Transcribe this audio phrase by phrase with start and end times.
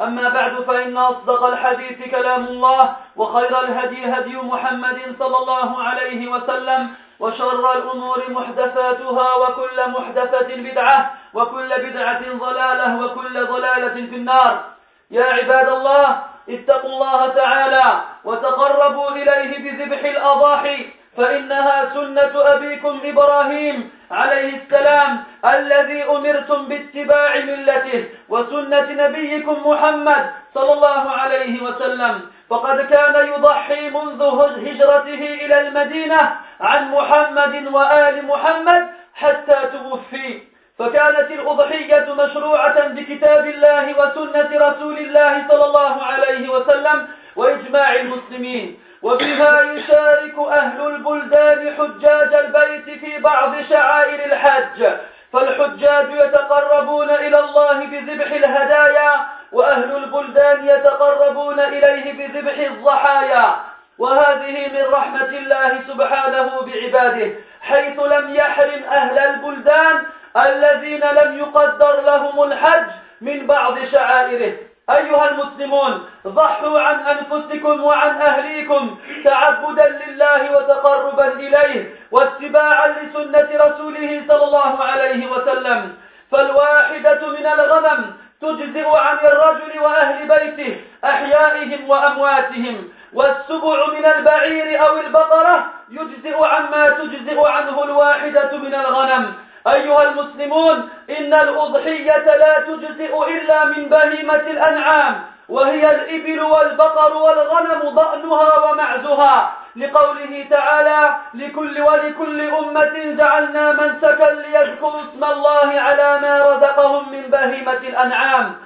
[0.00, 6.90] أما بعد فإن أصدق الحديث كلام الله وخير الهدي هدي محمد صلى الله عليه وسلم
[7.20, 14.64] وشر الأمور محدثاتها وكل محدثة بدعة وكل بدعة ضلالة وكل ضلالة في النار.
[15.10, 20.86] يا عباد الله اتقوا الله تعالى وتقربوا إليه بذبح الأضاحي
[21.16, 31.10] فإنها سنة أبيكم إبراهيم عليه السلام الذي أمرتم باتباع ملته وسنة نبيكم محمد صلى الله
[31.10, 32.20] عليه وسلم.
[32.50, 34.22] فقد كان يضحي منذ
[34.66, 40.42] هجرته إلى المدينة عن محمد وآل محمد حتى توفي.
[40.78, 48.78] فكانت الأضحية مشروعة بكتاب الله وسنة رسول الله صلى الله عليه وسلم وإجماع المسلمين.
[49.02, 54.92] وبها يشارك أهل البلدان حجاج البيت في بعض شعائر الحج.
[55.32, 63.56] فالحجاج يتقربون إلى الله بذبح الهدايا وأهل البلدان يتقربون إليه بذبح الضحايا.
[63.98, 70.02] وهذه من رحمة الله سبحانه بعباده حيث لم يحرم أهل البلدان
[70.36, 74.52] الذين لم يقدر لهم الحج من بعض شعائره.
[74.90, 84.44] أيها المسلمون ضحوا عن أنفسكم وعن أهليكم تعبدا لله وتقربا إليه واتباعا لسنة رسوله صلى
[84.44, 85.96] الله عليه وسلم.
[86.32, 92.88] فالواحدة من الغنم تجزئ عن الرجل وأهل بيته أحيائهم وأمواتهم.
[93.12, 99.34] والسبع من البعير أو البقرة يجزئ عما تجزئ عنه الواحدة من الغنم.
[99.74, 108.64] أيها المسلمون إن الأضحية لا تجزئ إلا من بهيمة الأنعام وهي الإبل والبقر والغنم ضأنها
[108.64, 109.52] ومعزها.
[109.76, 117.72] لقوله تعالى لكل ولكل أمة جعلنا منسكا ليذكروا اسم الله على ما رزقهم من بهيمة
[117.72, 118.56] الأنعام.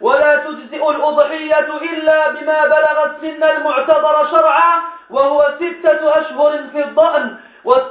[0.00, 4.80] ولا تجزئ الأضحية إلا بما بلغ السن المعتبر شرعا
[5.10, 7.36] وهو ستة أشهر في الضأن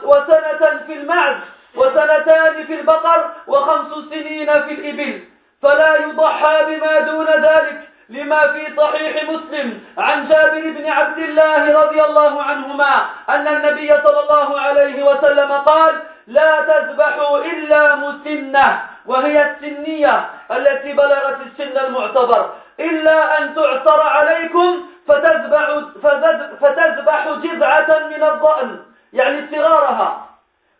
[0.03, 1.37] وسنة في المعز.
[1.75, 5.23] وسنتان في البقر وخمس سنين في الإبل
[5.61, 12.03] فلا يضحى بما دون ذلك لما في صحيح مسلم عن جابر بن عبد الله رضي
[12.03, 20.29] الله عنهما أن النبي صلى الله عليه وسلم قال لا تذبحوا إلا مسنة وهي السنية
[20.51, 22.53] التي بلغت السن المعتبر.
[22.79, 25.79] إلا أن تعثر عليكم فتذبح,
[26.61, 28.79] فتذبح جذعة من الضأن
[29.13, 30.30] يعني صغارها.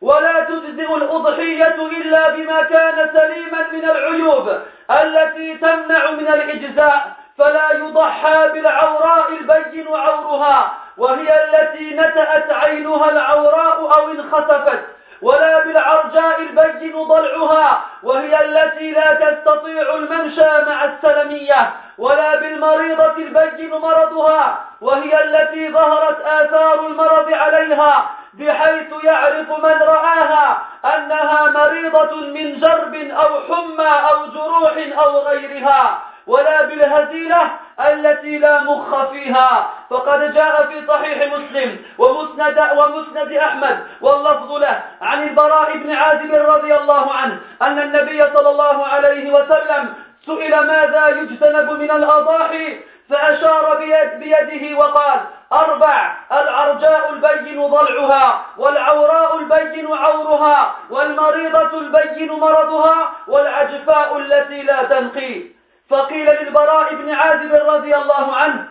[0.01, 4.50] ولا تجزئ الأضحية إلا بما كان سليما من العيوب
[4.91, 14.12] التي تمنع من الإجزاء فلا يضحى بالعوراء البين عورها وهي التي نتأت عينها العوراء أو
[14.12, 14.79] انخسفت
[15.22, 24.66] ولا بالعرجاء البين ضلعها وهي التي لا تستطيع الممشى مع السلمية ولا بالمريضة البين مرضها
[24.81, 33.30] وهي التي ظهرت آثار المرض عليها بحيث يعرف من رآها أنها مريضة من جرب أو
[33.47, 34.74] حمى أو جروح
[35.06, 39.69] أو غيرها ولا بالهزيلة التي لا مخ فيها.
[39.89, 46.75] فقد جاء في صحيح مسلم ومسند, ومسند أحمد واللفظ له عن البراء بن عازب رضي
[46.75, 49.94] الله عنه أن النبي صلى الله عليه وسلم
[50.25, 52.80] سئل ماذا يجتنب من الأضاحي؟
[53.12, 55.19] فأشار بيد بيده وقال
[55.54, 65.44] أربع العرجاء البين ضلعها والعوراء البين عورها والمريضة البين مرضها والعجفاء التي لا تنقي.
[65.90, 68.68] فقيل للبراء بن عازب رضي الله عنه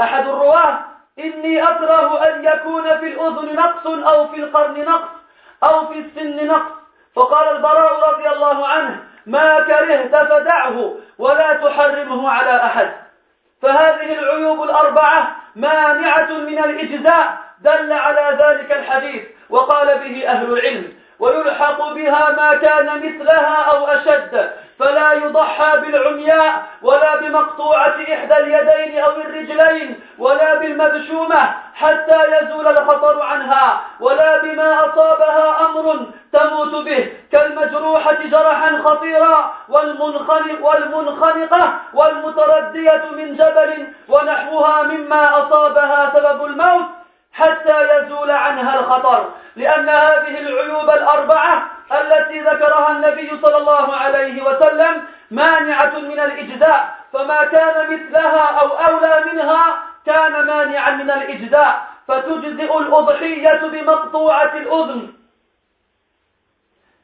[0.00, 0.78] أحد الرواة
[1.18, 5.10] إني أكره أن يكون في الأذن نقص أو في القرن نقص
[5.64, 6.72] أو في السن نقص.
[7.16, 12.92] فقال البراء رضي الله عنه ما كرهت فدعه ولا تحرمه على أحد.
[13.62, 20.92] فهذه العيوب الأربعة أربعة مانعة من الإجزاء دل على ذلك الحديث وقال به أهل العلم.
[21.18, 29.10] ويلحق بها ما كان مثلها أو أشد فلا يضحى بالعمياء ولا بمقطوعة إحدى اليدين أو
[29.10, 38.82] الرجلين ولا بالمبشومة حتى يزول الخطر عنها ولا بما أصابها أمر تموت به كالمجروحة جرحا
[38.84, 46.84] خطيرا والمنخنق والمنخنقة والمتردية من جبل ونحوها مما أصابها سبب الموت.
[47.32, 55.04] حتى يزول عنها الخطر لأن هذه العيوب الأربعة التي ذكرها النبي صلى الله عليه وسلم
[55.30, 63.60] مانعة من الإجزاء فما كان مثلها أو أولى منها كان مانعا من الإجزاء فتجزئ الأضحية
[63.62, 65.12] بمقطوعة الأذن.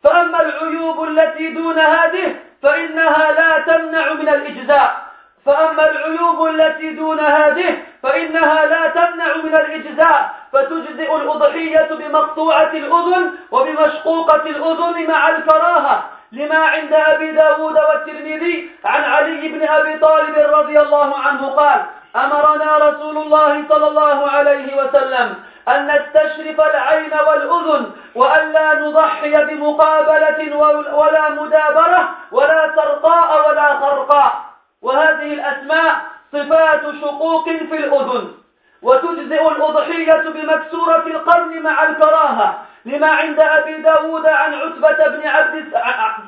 [0.05, 5.08] فأما العيوب التي دون هذه فإنها لا تمنع من الإجزاء.
[5.46, 14.43] فأما العيوب التي دون هذه فإنها لا تمنع من الإجزاء فتجزئ الأضحية بمقطوعة الأذن وبمشقوقة
[14.46, 16.02] الأذن مع الكراهة
[16.32, 21.81] لما عند أبي داود والترمذي عن علي بن أبي طالب رضي الله عنه قال
[22.17, 25.35] أمرنا رسول الله صلى الله عليه وسلم
[25.69, 30.56] أن نستشرف العين والأذن وأن لا نضحي بمقابلة
[30.94, 34.48] ولا مدابرة ولا سرقاء ولا خرقاء.
[34.83, 35.97] وهذه الأسماء
[36.33, 38.35] صفات شقوق في الأذن
[38.83, 45.75] وتجزئ الأضحية بمكسورة القرن مع الكراهة لما عند أبي داود عن عتبة بن عبد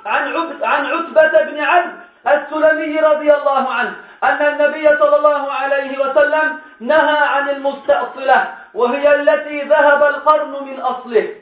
[0.06, 1.92] عن عبد عن عتبة بن عبد
[2.26, 3.94] السلمي رضي الله عنه
[4.24, 11.34] أن النبي صلى الله عليه وسلم نهى عن المستأصلة وهي التي ذهب القرن من أصله.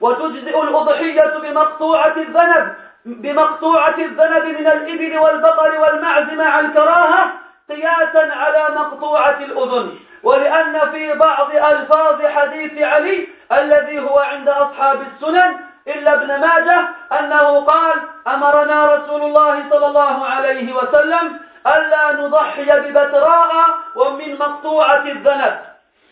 [0.00, 2.74] وتجزئ الأضحية بمقطوعة الذنب
[3.06, 7.32] بمقطوعة الذنب من الإبل والبقر والمعز مع الكراهة
[7.68, 9.98] قياسا على مقطوعة الأذن.
[10.22, 15.56] ولأن في بعض ألفاظ حديث علي الذي هو عند أصحاب السنن
[15.88, 16.88] إلا ابن ماجه
[17.20, 23.50] أنه قال أمرنا رسول الله صلى الله عليه وسلم ألا نضحي ببتراء
[23.96, 25.60] ومن مقطوعة الذنب.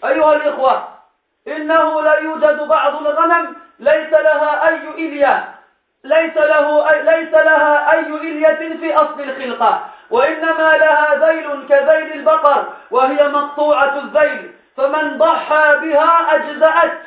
[0.04, 0.88] أيها الإخوة
[1.48, 5.44] إنه لا يوجد بعض الغنم ليس لها أي إلية
[6.04, 12.72] ليس, له أي ليس لها أي إلية في أصل الخلقة وإنما لها ذيل كذيل البقر
[12.90, 16.98] وهي مقطوعة الذيل فمن ضحى بها أجزأت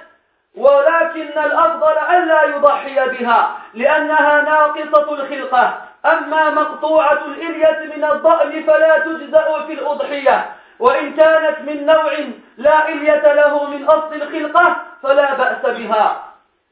[0.56, 5.82] ولكن الأفضل ألا يضحي بها لأنها ناقصة الخلقة.
[6.06, 10.46] أما مقطوعة الإلية من الضأن فلا تجزأ في الأضحية
[10.80, 12.14] وإن كانت من نوع
[12.58, 16.24] لا إلية له من أصل الخلقة فلا بأس بها.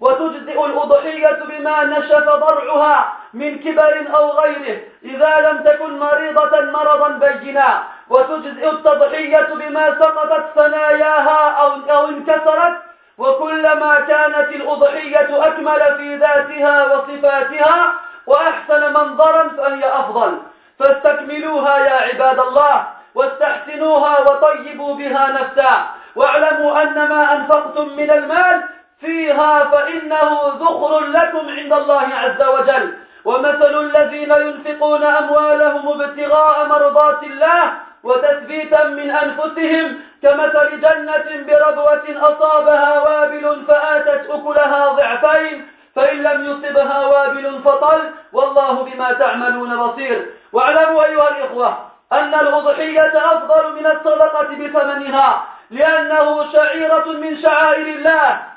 [0.04, 4.80] وتجزئ الأضحية بما نشف ضرعها من كبر أو غيره.
[5.04, 7.84] إذا لم تكن مريضة مرضا بينا.
[8.10, 12.76] وتجزئ التضحية بما سقطت ثناياها أو, أو انكسرت.
[13.18, 17.94] وكلما كانت الأضحية أكمل في ذاتها وصفاتها
[18.28, 20.38] وأحسن منظرا فهي أفضل.
[20.80, 25.88] فاستكملوها يا عباد الله واستحسنوها وطيبوا بها نفسا.
[26.16, 28.64] واعلموا أن ما أنفقتم من المال
[29.06, 32.94] فيها فإنه ذخر لكم عند الله عز وجل.
[33.26, 37.72] ومثل الذين ينفقون أموالهم ابتغاء مرضات الله
[38.04, 47.62] وتثبيتا من أنفسهم كمثل جنة بربوة أصابها وابل فآتت أكلها ضعفين فإن لم يصبها وابل
[47.66, 48.02] فطل
[48.34, 50.26] والله بما تعملون بصير.
[50.54, 51.78] واعلموا أيها الإخوة
[52.12, 58.53] أن الأضحية أفضل من الصدقة بثمنها لأنه شعيرة من شعائر الله.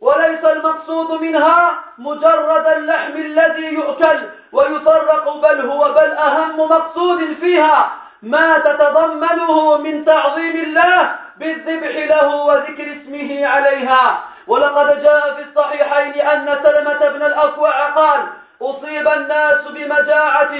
[0.00, 4.20] وليس المقصود منها مجرد اللحم الذي يؤكل
[4.52, 7.90] ويفرق بل هو بل أهم مقصود فيها
[8.22, 14.22] ما تتضمنه من تعظيم الله بالذبح له وذكر اسمه عليها.
[14.46, 18.20] ولقد جاء في الصحيحين أن سلمة بن الأكوع قال
[18.62, 20.50] أصيب الناس بمجاعة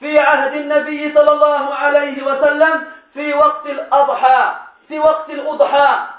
[0.00, 4.54] في عهد النبي صلى الله عليه وسلم في وقت الأضحى
[4.88, 6.13] في وقت الأضحى.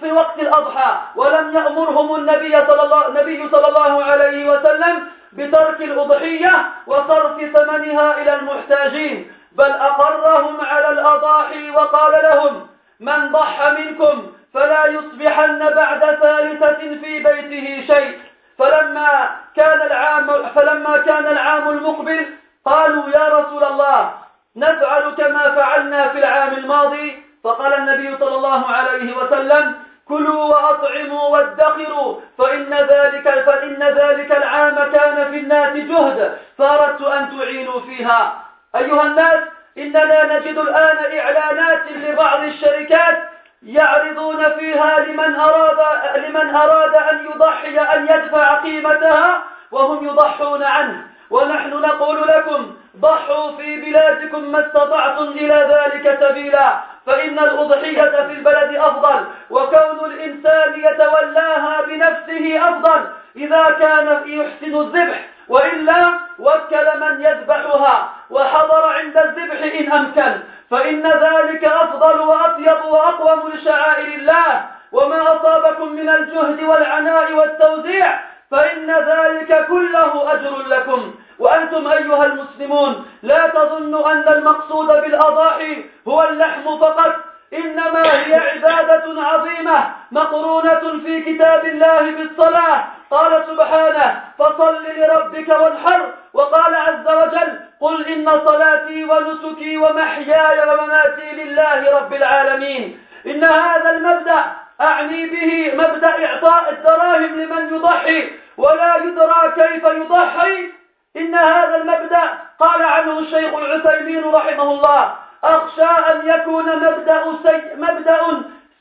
[0.00, 6.66] في وقت الأضحى ولم يأمرهم النبي صلى الله, النبي صلى الله عليه وسلم بترك الأضحية
[6.86, 12.66] وصرف ثمنها إلى المحتاجين بل أقرهم على الأضاحي وقال لهم
[13.00, 18.18] من ضحى منكم فلا يصبحن بعد ثالثة في بيته شيء
[18.58, 22.26] فلما كان العام فلما كان العام المقبل
[22.64, 24.12] قالوا يا رسول الله
[24.56, 29.74] نفعل كما فعلنا في العام الماضي فقال النبي صلى الله عليه وسلم
[30.08, 36.38] كلوا وأطعموا وادخروا فإن ذلك, فإن ذلك العام كان في الناس جهد.
[36.58, 38.44] فأردت أن تعينوا فيها.
[38.76, 39.40] أيها الناس
[39.78, 43.28] إننا نجد الآن إعلانات لبعض الشركات
[43.62, 45.78] يعرضون فيها لمن أراد,
[46.16, 51.06] لمن أراد أن يضحي أن يدفع قيمتها وهم يضحون عنه.
[51.30, 58.76] ونحن نقول لكم ضحوا في بلادكم ما استطعتم إلى ذلك سبيلا فإن الأضحية في البلد
[58.76, 63.06] أفضل وكون الإنسان يتولاها بنفسه أفضل.
[63.36, 70.40] إذا كان يحسن الذبح وإلا وكل من يذبحها وحضر عند الذبح إن أمكن
[70.70, 74.66] فإن ذلك أفضل وأطيب وأقوم لشعائر الله.
[74.92, 78.20] وما أصابكم من الجهد والعناء والتوزيع
[78.50, 81.14] فإن ذلك كله أجر لكم.
[81.38, 87.14] وأنتم أيها المسلمون لا تظنوا أن المقصود بالأضاحي هو اللحم فقط
[87.54, 92.84] إنما هي عبادة عظيمة مقرونة في كتاب الله بالصلاة.
[93.10, 96.12] قال سبحانه فصل لربك وانحر.
[96.32, 102.98] وقال عز وجل قل إن صلاتي ونسكي ومحياي ومماتي لله رب العالمين.
[103.26, 104.44] إن هذا المبدأ
[104.80, 110.72] أعني به مبدأ إعطاء الدراهم لمن يضحي ولا يدرى كيف يضحي.
[111.16, 112.22] إن هذا المبدأ
[112.58, 115.14] قال عنه الشيخ العثيمين رحمه الله
[115.44, 118.18] أخشى أن يكون مبدأ سيء, مبدأ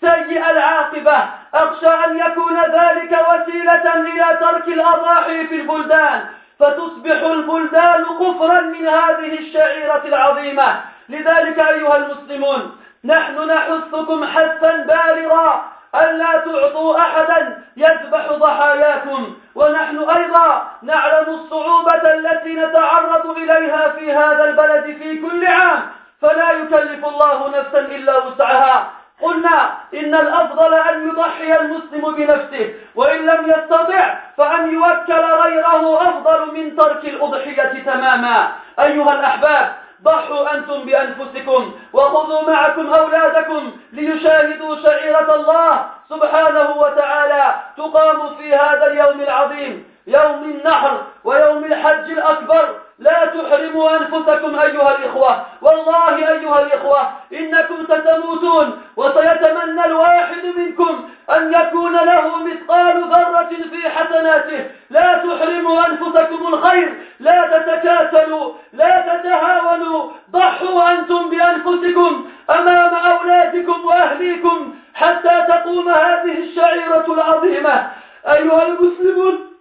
[0.02, 1.18] سيء العاقبة.
[1.54, 6.26] أخشى أن يكون ذلك وسيلة إلى ترك الأضاحي في البلدان.
[6.60, 10.82] فتصبح البلدان كفرا من هذه الشعيرة العظيمة.
[11.10, 21.30] لذلك أيها المسلمون نحن نحثكم حثا بالغا ألا تعطوا أحدا يذبح ضحاياكم؟ ونحن أيضا نعلم
[21.30, 25.82] الصعوبة التي نتعرض إليها في هذا البلد في كل عام.
[26.22, 28.92] فلا يكلف الله نفسا إلا وسعها.
[29.22, 36.76] قلنا إن الأفضل أن يضحي المسلم بنفسه وإن لم يستطع فأن يوكل غيره أفضل من
[36.76, 38.52] ترك الأضحية تماما.
[38.80, 48.56] أيها الأحباب ضحوا أنتم بأنفسكم وخذوا معكم أولادكم ليشاهدوا شعيرة الله سبحانه وتعالى تقام في
[48.56, 52.76] هذا اليوم العظيم يوم النحر ويوم الحج الأكبر.
[53.00, 61.94] لا تحرموا أنفسكم أيها الإخوة والله أيها الإخوة إنكم ستموتون وسيتمنى الواحد منكم أن يكون
[61.94, 64.70] له مثقال ذرة في حسناته.
[64.90, 66.94] لا تحرموا أنفسكم الخير.
[67.20, 68.54] لا تتكاسلوا.
[68.74, 70.12] لا تتهاونوا.
[70.32, 77.92] ضحوا أنتم بأنفسكم أمام أولادكم وأهليكم حتى تقوم هذه الشعيرة العظيمة.
[78.28, 79.54] أيها المسلمون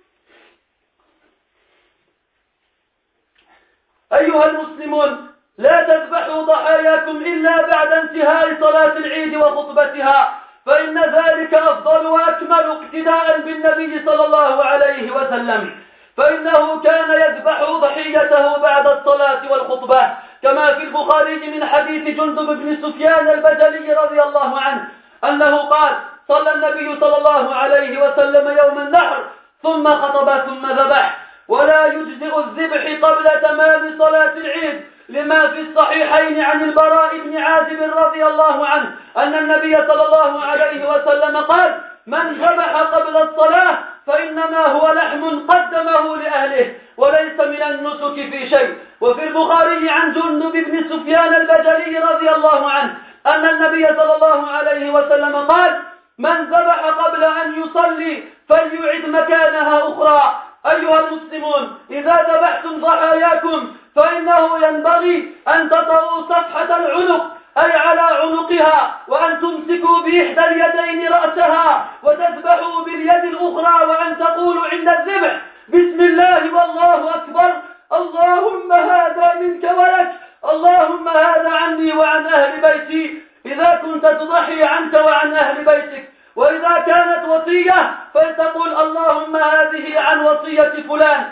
[4.13, 5.29] أيها المسلمون
[5.59, 10.42] لا تذبحوا ضحاياكم إلا بعد انتهاء صلاة العيد وخطبتها.
[10.67, 15.83] فإن ذلك أفضل وأكمل اقتداء بالنبي صلى الله عليه وسلم.
[16.17, 20.11] فإنه كان يذبح ضحيته بعد الصلاة والخطبة
[20.43, 24.89] كما في البخاري من حديث جندب بن سفيان البجلي رضي الله عنه
[25.25, 25.93] أنه قال
[26.29, 29.25] صلى النبي صلى الله عليه وسلم يوم النحر
[29.63, 31.19] ثم خطب ثم ذبح.
[31.49, 34.92] ولا يجزئ الذبح قبل تمام صلاة العيد.
[35.09, 40.91] لما في الصحيحين عن البراء بن عازب رضي الله عنه أن النبي صلى الله عليه
[40.91, 48.49] وسلم قال من ذبح قبل الصلاة فإنما هو لحم قدمه لأهله وليس من النسك في
[48.51, 48.77] شيء.
[49.01, 52.95] وفي البخاري عن جندب بن سفيان البجلي رضي الله عنه
[53.27, 55.79] أن النبي صلى الله عليه وسلم قال
[56.19, 60.42] من ذبح قبل أن يصلي فليعد مكانها أخرى.
[60.67, 69.41] أيها المسلمون إذا ذبحتم ضحاياكم فإنه ينبغي أن تطروا صفحة العنق أي على عنقها وأن
[69.41, 77.53] تمسكوا بإحدى اليدين رأسها وتذبحوا باليد الأخرى وأن تقولوا عند الذبح بسم الله والله أكبر
[77.93, 80.11] اللهم هذا منك ولك
[80.45, 86.12] اللهم هذا عني وعن أهل بيتي إذا كنت تضحي عنك وعن أهل بيتك.
[86.37, 91.25] وإذا كانت وصية فلتقول اللهم هذه عن وصية فلان.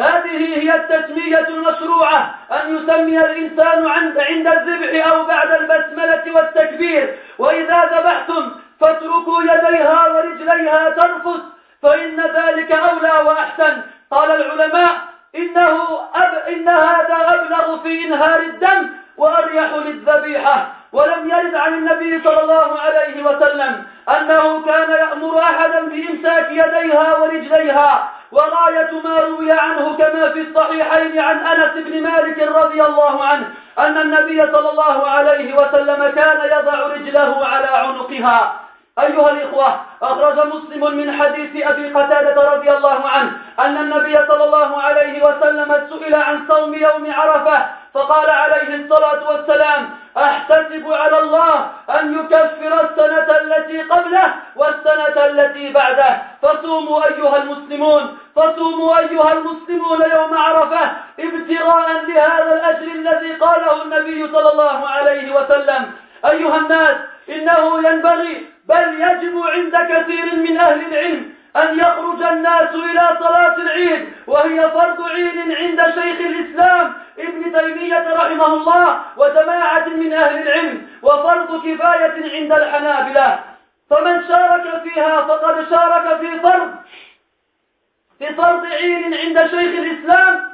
[0.00, 7.18] هذه هي التسمية المشروعة أن يسمي الإنسان عند عند الذبح أو بعد البسملة والتكبير.
[7.38, 11.40] وإذا ذبحتم فاتركوا يديها ورجليها ترفس
[11.82, 13.82] فإن ذلك أولى وأحسن.
[14.10, 14.96] قال العلماء
[15.36, 18.88] إنه أب إن هذا أبلغ في إنهار الدم
[19.18, 26.50] وأريح للذبيحة ولم يرد عن النبي صلى الله عليه وسلم أنه كان يأمر أحدا بإمساك
[26.50, 33.24] يديها ورجليها وغاية ما روي عنه كما في الصحيحين عن أنس بن مالك رضي الله
[33.24, 38.68] عنه أن النبي صلى الله عليه وسلم كان يضع رجله على عنقها.
[38.98, 44.82] أيها الإخوة أخرج مسلم من حديث أبي قتادة رضي الله عنه أن النبي صلى الله
[44.82, 47.66] عليه وسلم سئل عن صوم يوم عرفة
[47.98, 56.22] فقال عليه الصلاة والسلام أحتسب على الله أن يكفر السنة التي قبله والسنة التي بعده.
[56.42, 64.52] فصوموا أيها المسلمون فصوموا أيها المسلمون يوم عرفة ابتغاء لهذا الأجر الذي قاله النبي صلى
[64.52, 65.92] الله عليه وسلم.
[66.30, 66.96] أيها الناس
[67.28, 74.12] إنه ينبغي بل يجب عند كثير من أهل العلم أن يخرج الناس إلى صلاة العيد
[74.26, 81.66] وهي فرض عيد عند شيخ الإسلام ابن تيمية رحمه الله وجماعة من أهل العلم وفرض
[81.66, 83.44] كفاية عند الحنابلة.
[83.90, 86.74] فمن شارك فيها فقد شارك في فرض.
[88.18, 90.52] في فرض عيد عند شيخ الإسلام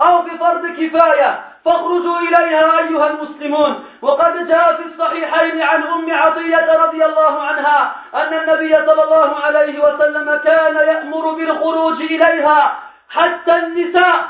[0.00, 1.53] أو في فرض كفاية.
[1.64, 3.84] فاخرجوا إليها أيها المسلمون.
[4.02, 9.78] وقد جاء في الصحيحين عن أم عطية رضي الله عنها أن النبي صلى الله عليه
[9.84, 12.78] وسلم كان يأمر بالخروج إليها
[13.10, 14.24] حتى النساء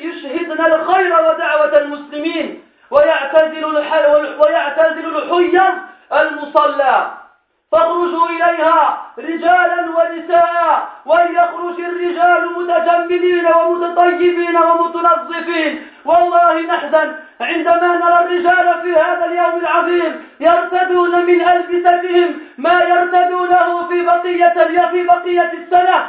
[0.00, 2.64] يشهدن الخير ودعوة المسلمين.
[2.90, 3.64] ويعتزل
[4.44, 5.64] ويعتزل الحيض
[6.12, 7.10] المصلى.
[7.72, 15.86] فاخرجوا إليها رجالا ونساء وليخرج الرجال متجملين ومتطيبين ومتنظفين.
[16.04, 24.02] والله نحزن عندما نرى الرجال في هذا اليوم العظيم يرتدون من ألبستهم ما يرتدونه في
[24.02, 26.06] بقية في بقية السنة.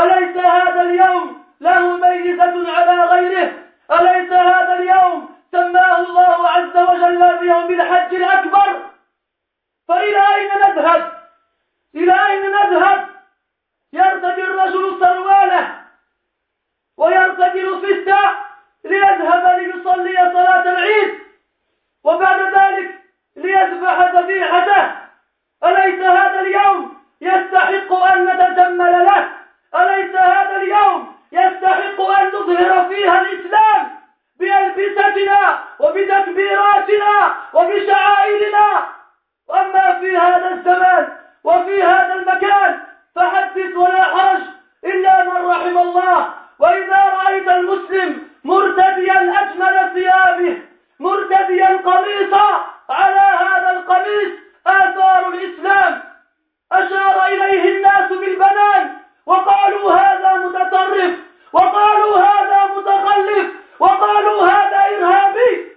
[0.00, 3.52] أليس هذا اليوم له ميزة على غيره؟
[4.00, 8.97] أليس هذا اليوم سماه الله عز وجل بيوم الحج الأكبر؟
[9.88, 11.12] فإلى أين نذهب؟
[11.94, 13.08] إلى أين نذهب؟
[13.92, 15.80] يرتدي الرجل سرواله
[16.96, 18.20] ويرتدي الفتة
[18.84, 21.18] ليذهب ليصلي صلاة العيد
[22.04, 23.00] وبعد ذلك
[23.36, 24.92] ليذبح ذبيحته.
[25.64, 29.28] أليس هذا اليوم يستحق أن نتجمل له؟
[29.74, 33.98] أليس هذا اليوم يستحق أن نظهر فيها الإسلام
[34.38, 38.97] بألبستنا وبتكبيراتنا وبشعائرنا؟
[39.48, 41.08] وأما في هذا الزمان
[41.44, 42.80] وفي هذا المكان
[43.16, 44.40] فحدث ولا حرج
[44.84, 50.62] إلا من رحم الله وإذا رأيت المسلم مرتديا أجمل ثيابه
[51.00, 54.32] مرتديا قميصا على هذا القميص
[54.66, 56.02] آثار الإسلام
[56.72, 61.14] أشار إليه الناس بالبنان وقالوا هذا متطرف
[61.52, 65.72] وقالوا هذا متخلف وقالوا هذا إرهابي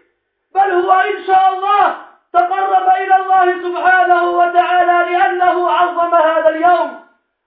[0.55, 1.95] بل هو إن شاء الله
[2.34, 6.99] تقرب إلى الله سبحانه وتعالى لأنه عظم هذا اليوم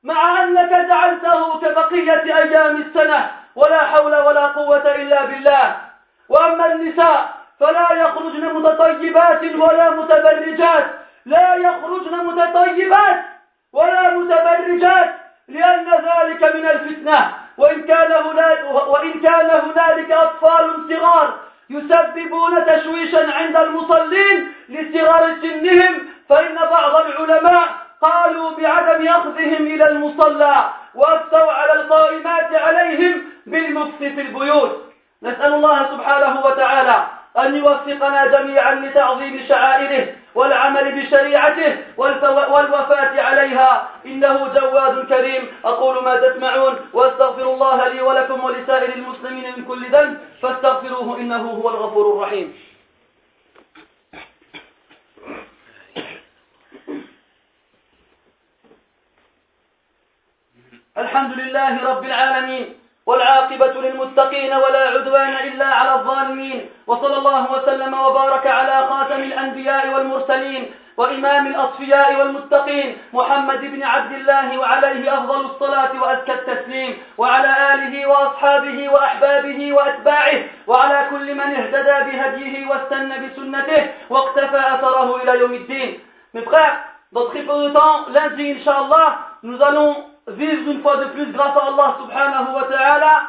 [0.02, 5.76] مع أنك جعلته كبقية أيام السنة ولا حول ولا قوة إلا بالله
[6.28, 10.86] وأما النساء فلا يخرجن متطيبات ولا متبرجات
[11.26, 13.24] لا يخرجن متطيبات
[13.72, 15.14] ولا متبرجات
[15.48, 21.34] لأن ذلك من الفتنة وإن كان هنالك, وإن كان هنالك أطفال صغار
[21.70, 27.68] يسببون تشويشا عند المصلين لصغار سنهم فإن بعض العلماء
[28.02, 34.82] قالوا بعدم أخذهم إلى المصلى وأفتوا على القائمات عليهم بالمكس في البيوت
[35.22, 37.06] نسأل الله سبحانه وتعالى
[37.38, 46.74] أن يوفقنا جميعا لتعظيم شعائره والعمل بشريعته والوفاة عليها إنه جواد كريم أقول ما تسمعون
[46.92, 52.54] وأستغفر الله لي ولكم ولسائر المسلمين من كل ذنب فاستغفروه إنه هو الغفور الرحيم.
[60.98, 62.74] الحمد لله رب العالمين
[63.06, 70.74] والعاقبة للمتقين ولا عدوان إلا على الظالمين وصلى الله وسلم وبارك على خاتم الأنبياء والمرسلين
[70.96, 78.88] وإمام الأصفياء والمتقين محمد بن عبد الله وعليه أفضل الصلاة وأزكى التسليم وعلى آله وأصحابه
[78.88, 86.00] وأحبابه وأتباعه وعلى كل من اهتدى بهديه واستنى بسنته واقتفى أثره إلى يوم الدين
[86.34, 86.76] Mes frères,
[87.12, 91.56] dans très peu de temps, lundi, Inch'Allah, nous allons vivre une fois de plus, grâce
[91.56, 93.22] à Allah subhanahu wa ta'ala,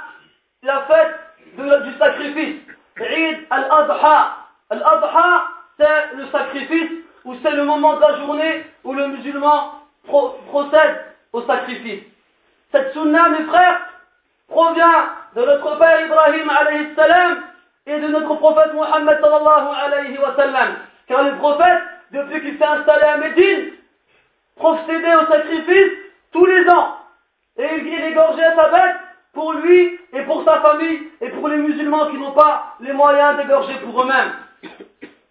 [0.63, 1.19] la fête
[1.56, 2.62] de, du sacrifice.
[2.99, 4.38] Eid al-Adha.
[4.71, 5.43] Al-Adha,
[5.78, 9.73] c'est le sacrifice, ou c'est le moment de la journée où le musulman
[10.07, 12.03] pro procède au sacrifice.
[12.71, 13.81] Cette sunna, mes frères,
[14.47, 17.43] provient de notre père Ibrahim alayhi salam
[17.88, 20.35] et de notre prophète Muhammad sallallahu alayhi wa.
[21.07, 23.71] Car le prophète, depuis qu'il s'est installé à Médine,
[24.55, 25.91] procédait au sacrifice
[26.31, 26.97] tous les ans.
[27.57, 28.95] Et il égorgeait sa bête
[29.33, 33.38] pour lui et pour sa famille et pour les musulmans qui n'ont pas les moyens
[33.38, 34.31] d'égorger pour eux-mêmes.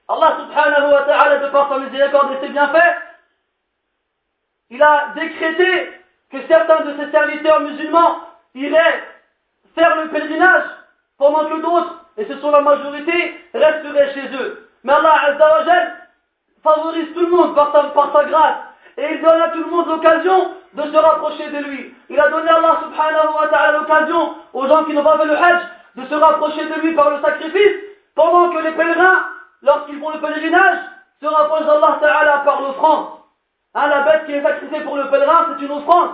[0.08, 3.02] Allah subhanahu wa ta'ala, de par sa miséricorde et ses bienfaits,
[4.70, 5.92] il a décrété
[6.30, 8.18] que certains de ses serviteurs musulmans
[8.54, 9.04] iraient
[9.74, 10.64] faire le pèlerinage
[11.18, 14.68] pendant que d'autres, et ce sont la majorité, resteraient chez eux.
[17.34, 18.56] monde par sa, grâce.
[18.96, 21.94] Et il donne à tout le monde l'occasion de se rapprocher de lui.
[22.10, 25.26] Il a donné à Allah subhanahu wa ta'ala l'occasion aux gens qui n'ont pas fait
[25.26, 25.62] le hajj
[25.96, 27.76] de se rapprocher de lui par le sacrifice,
[28.14, 29.20] pendant que les pèlerins,
[29.64, 30.78] lorsqu'ils font le pèlerinage,
[31.20, 33.06] se rapprochent d'Allah ta'ala par l'offrande.
[33.74, 36.10] Hein, la bête qui est sacrifiée pour le pèlerin, c'est une offrande.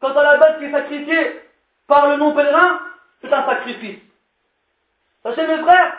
[0.00, 1.42] Quant à la bête qui est sacrifiée
[1.88, 2.78] par le non-pèlerin,
[3.20, 4.00] c'est un sacrifice.
[5.22, 5.92] Sachez mes frères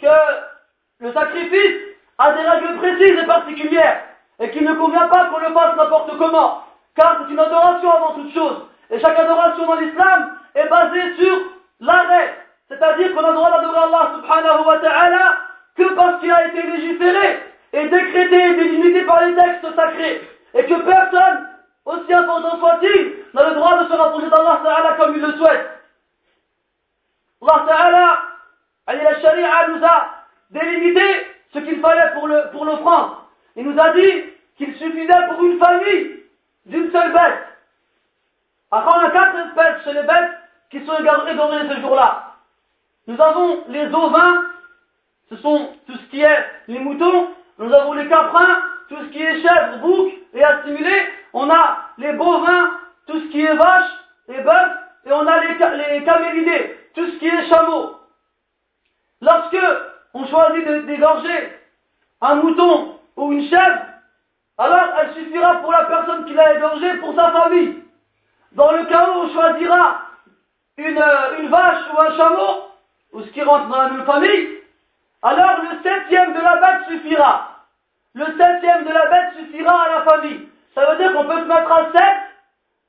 [0.00, 1.76] que le sacrifice
[2.18, 4.02] a des règles précises et particulières
[4.38, 6.64] et qu'il ne convient pas qu'on le fasse n'importe comment,
[6.94, 8.66] car c'est une adoration avant toute chose.
[8.90, 11.36] Et chaque adoration dans l'islam est basée sur
[11.80, 12.38] l'arrêt,
[12.68, 15.36] c'est-à-dire qu'on a le droit d'adorer Allah subhanahu wa ta'ala
[15.76, 17.40] que parce qu'il a été légiféré
[17.72, 20.22] et décrété et délimité par les textes sacrés,
[20.54, 21.48] et que personne,
[21.84, 25.70] aussi important soit-il, n'a le droit de se rapprocher d'Allah ta'ala comme il le souhaite.
[27.42, 28.18] Allah ta'ala,
[28.88, 30.06] la sharia nous a
[30.50, 33.10] délimité ce qu'il fallait pour l'offrande.
[33.10, 34.24] Pour il nous a dit
[34.56, 36.24] qu'il suffisait pour une famille
[36.66, 37.46] d'une seule bête.
[38.70, 40.30] Après, on a quatre espèces chez les bêtes
[40.70, 42.34] qui sont égorgées ce jour-là.
[43.06, 44.42] Nous avons les ovins,
[45.28, 47.30] ce sont tout ce qui est les moutons.
[47.58, 48.58] Nous avons les caprins,
[48.88, 50.94] tout ce qui est chèvre, bouc et assimilé.
[51.32, 52.70] On a les bovins,
[53.06, 53.90] tout ce qui est vache
[54.28, 54.68] et bœuf.
[55.06, 57.96] Et on a les, les camélidés, tout ce qui est chameau.
[59.20, 59.58] Lorsque
[60.14, 61.52] on choisit d'égorger
[62.20, 63.82] un mouton ou une chèvre,
[64.58, 67.82] alors elle suffira pour la personne qui l'a égorgé pour sa famille.
[68.52, 70.02] Dans le cas où on choisira
[70.78, 72.70] une, euh, vache ou un chameau,
[73.12, 74.55] ou ce qui rentre dans la même famille,
[75.22, 77.50] alors le septième de la bête suffira.
[78.14, 80.48] Le septième de la bête suffira à la famille.
[80.74, 82.16] Ça veut dire qu'on peut se mettre à sept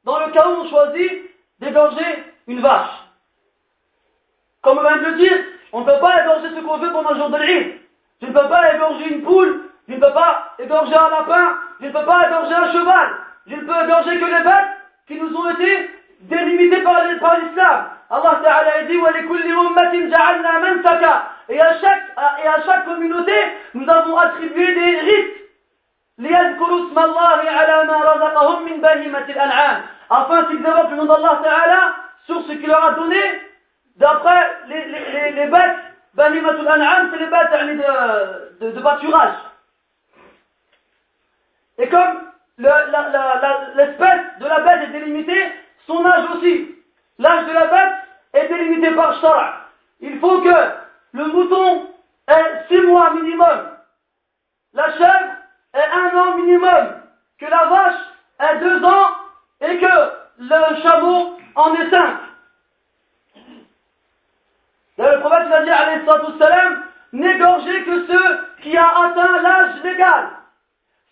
[0.04, 1.24] dans le cas où on choisit
[1.60, 2.92] d'égorger une vache.
[4.62, 5.38] Comme on vient de le dire,
[5.74, 7.80] on ne peut pas égorger ce qu'on veut pendant le jour de l'île.
[8.22, 11.86] Je ne peux pas égorger une poule, je ne peux pas égorger un lapin, je
[11.86, 13.10] ne peux pas égorger un cheval.
[13.48, 15.90] Je ne peux égorger que les bêtes qui nous ont été
[16.22, 17.90] délimitées par l'islam.
[18.10, 18.98] Allah Ta'ala dit
[21.50, 22.04] et à chaque
[22.44, 23.34] et à chaque communauté
[23.74, 25.38] nous avons attribué des rites.
[30.10, 33.22] afin qu'ils évoquent le nom d'Allah Ta'ala sur ce qu'il leur a donné.
[33.98, 35.78] D'après les, les, les, bêtes
[36.14, 37.52] Bahimatul An'am c'est les bêtes
[38.60, 39.34] de, de, de pâturage.
[41.80, 45.52] Et comme l'espèce de la bête est délimitée
[45.88, 46.76] son âge aussi.
[47.20, 47.94] L'âge de la bête
[48.34, 49.54] est délimité par Shara.
[50.02, 50.87] Il faut que
[51.18, 51.88] le mouton
[52.28, 53.70] ait six mois minimum,
[54.74, 55.32] la chèvre
[55.74, 57.02] ait un an minimum,
[57.40, 58.02] que la vache
[58.40, 59.10] ait deux ans
[59.62, 62.18] et que le chameau en ait cinq.
[65.00, 66.06] le prophète va dire, alayhi
[66.40, 70.30] salam, n'égorgez que ceux qui ont atteint l'âge légal.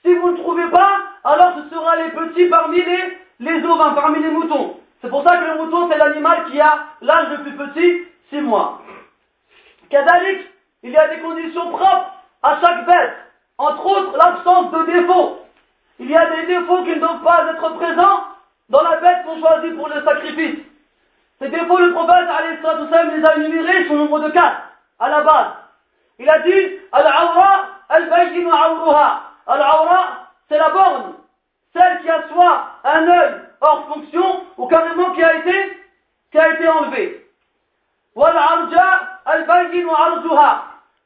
[0.04, 4.22] Si vous ne trouvez pas, alors ce sera les petits parmi les, les ovins, parmi
[4.22, 4.80] les moutons.
[5.02, 8.42] C'est pour ça que le mouton, c'est l'animal qui a l'âge le plus petit, 6
[8.42, 8.82] mois.
[9.92, 13.16] Il y a des conditions propres à chaque bête.
[13.58, 15.42] Entre autres, l'absence de défauts.
[16.00, 18.24] Il y a des défauts qui ne doivent pas être présents
[18.70, 20.60] dans la bête qu'on choisit pour le sacrifice.
[21.40, 22.28] Ces défauts, le prophète,
[23.16, 24.62] les a énumérés, sont nombre de quatre,
[25.00, 25.54] à la base.
[26.20, 29.22] Il a dit, Al-Awra, Al-Bayyinu Awruha.
[29.48, 31.14] Al-Awra, c'est la borne.
[31.74, 35.78] Celle qui a soit un œil hors fonction ou carrément qui a été,
[36.32, 37.25] qui a été enlevé.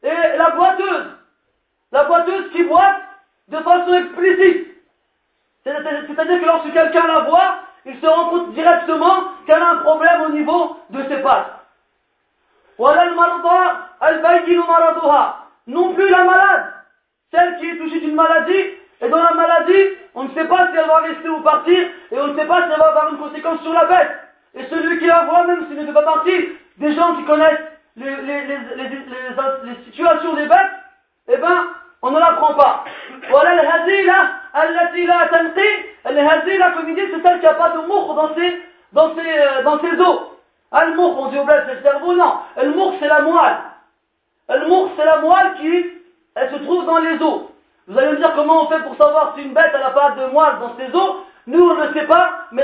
[0.03, 1.07] Et la boiteuse,
[1.91, 3.01] la boiteuse qui boite
[3.47, 4.67] de façon explicite.
[5.63, 10.21] C'est-à-dire que lorsque quelqu'un la voit, il se rend compte directement qu'elle a un problème
[10.21, 11.55] au niveau de ses pattes.
[15.67, 16.73] Non plus la malade,
[17.31, 20.77] celle qui est touchée d'une maladie, et dans la maladie, on ne sait pas si
[20.77, 23.17] elle va rester ou partir, et on ne sait pas si elle va avoir une
[23.19, 24.11] conséquence sur la bête.
[24.55, 26.41] Et celui qui la voit, même s'il ne pas partir,
[26.79, 27.59] des gens qui connaissent
[27.97, 28.89] les, les, les,
[29.63, 30.71] les situations des bêtes,
[31.27, 31.67] eh ben,
[32.01, 32.85] on ne la prend pas.
[33.29, 34.15] Voilà le hazila,
[34.53, 35.69] al-latila tanqi,
[36.05, 38.61] le hazila, comme il dit, c'est celle qui n'a pas de moukh dans ses,
[38.93, 40.19] dans ses, euh, dans ses os.
[40.71, 42.39] Al-moukh, on dit au bled, c'est le cerveau, non.
[42.55, 43.57] Al-moukh, c'est la moelle.
[44.47, 45.85] Al-moukh, c'est la moelle qui,
[46.35, 47.41] elle se trouve dans les os.
[47.87, 50.25] Vous allez me dire comment on fait pour savoir si une bête n'a pas de
[50.31, 51.15] moelle dans ses os.
[51.47, 52.63] Nous, on ne le sait pas, mais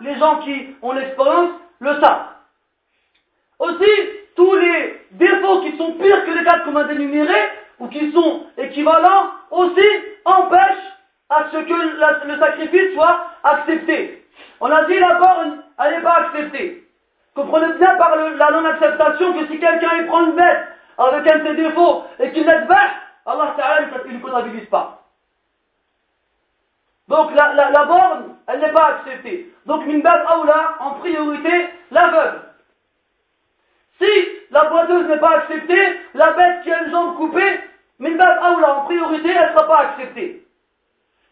[0.00, 1.50] les gens qui ont l'expérience
[1.80, 2.33] le savent.
[3.58, 3.90] Aussi,
[4.36, 8.46] tous les défauts qui sont pires que les quatre qu'on a dénumérés, ou qui sont
[8.58, 9.88] équivalents, aussi
[10.24, 10.92] empêchent
[11.30, 14.26] à ce que le sacrifice soit accepté.
[14.60, 16.84] On a dit la borne, elle n'est pas acceptée.
[17.34, 21.54] Comprenez bien par la non-acceptation que si quelqu'un prend une bête avec un de ses
[21.56, 22.94] défauts et qu'il laisse bête,
[23.26, 25.00] Allah Ta'ala, ne comptabilise pas.
[27.08, 29.52] Donc la, la, la borne, elle n'est pas acceptée.
[29.66, 32.40] Donc Minbad Aoula, en priorité, l'aveugle.
[33.98, 34.10] Si
[34.50, 37.60] la boiteuse n'est pas acceptée, la bête qui a une jambe coupée,
[37.98, 40.44] Minbad Aoula, en priorité, elle ne sera pas acceptée.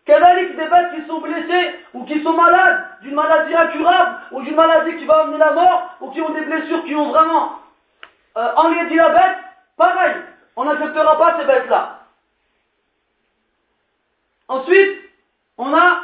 [0.04, 4.56] Kadalik, des bêtes qui sont blessées ou qui sont malades d'une maladie incurable ou d'une
[4.56, 7.58] maladie qui va amener la mort ou qui ont des blessures qui ont vraiment
[8.36, 8.52] euh,
[8.96, 9.38] la bête,
[9.76, 10.16] pareil,
[10.56, 12.00] on n'acceptera pas ces bêtes-là.
[14.48, 14.98] Ensuite,
[15.58, 16.00] on a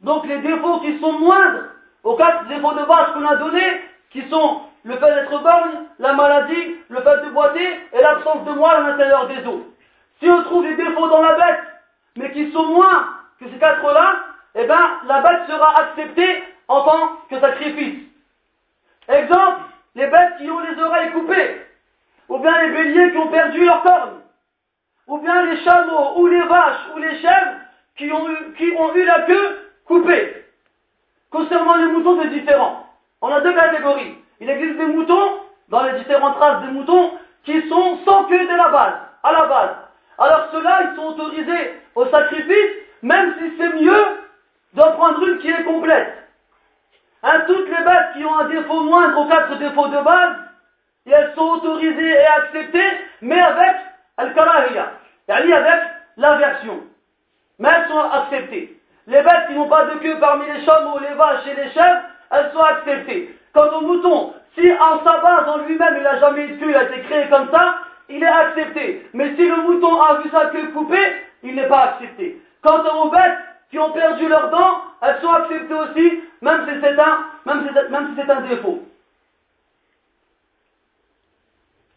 [0.00, 1.70] donc les défauts qui sont moindres
[2.04, 6.12] aux quatre défauts de base qu'on a donnés, qui sont le fait d'être borgne, la
[6.12, 9.62] maladie, le fait de boiter et l'absence de moelle à l'intérieur des os.
[10.20, 11.64] Si on trouve des défauts dans la bête,
[12.16, 13.08] mais qui sont moins
[13.40, 14.16] que ces quatre-là,
[14.54, 18.04] eh bien, la bête sera acceptée en tant que sacrifice.
[19.08, 19.62] Exemple,
[19.94, 21.66] les bêtes qui ont les oreilles coupées,
[22.28, 24.20] ou bien les béliers qui ont perdu leurs cornes,
[25.06, 27.56] ou bien les chameaux, ou les vaches, ou les chèvres
[27.96, 30.44] qui ont eu, qui ont eu la queue coupée.
[31.30, 32.86] Concernant les moutons, c'est différent.
[33.20, 34.16] On a deux catégories.
[34.40, 37.12] Il existe des moutons, dans les différentes races de moutons,
[37.44, 39.70] qui sont sans queue de la base, à la base.
[40.18, 44.04] Alors ceux-là, ils sont autorisés au sacrifice même si c'est mieux
[44.74, 46.14] d'en prendre une qui est complète.
[47.22, 50.36] Hein, toutes les bêtes qui ont un défaut moindre aux quatre défauts de base,
[51.06, 53.76] et elles sont autorisées et acceptées, mais avec
[54.16, 54.92] al-karahiyya,
[55.28, 55.80] avec
[56.16, 56.80] l'aversion.
[57.58, 58.76] Mais elles sont acceptées.
[59.06, 62.02] Les bêtes qui n'ont pas de queue parmi les chameaux, les vaches et les chèvres,
[62.30, 63.36] elles sont acceptées.
[63.58, 66.84] Quant au mouton, si en sa base, en lui-même, il n'a jamais queue, il a
[66.84, 69.10] été créé comme ça, il est accepté.
[69.14, 72.40] Mais si le mouton a vu sa queue coupée, il n'est pas accepté.
[72.62, 73.38] Quant aux bêtes
[73.72, 78.14] qui ont perdu leurs dents, elles sont acceptées aussi, même si c'est un, même même
[78.14, 78.80] si un défaut.